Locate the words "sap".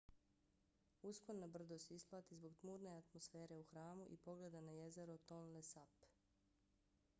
5.71-6.13